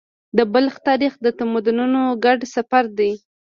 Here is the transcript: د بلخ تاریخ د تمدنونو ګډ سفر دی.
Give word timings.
د 0.37 0.39
بلخ 0.53 0.75
تاریخ 0.87 1.13
د 1.21 1.27
تمدنونو 1.39 2.01
ګډ 2.25 2.39
سفر 2.55 2.83
دی. 2.97 3.11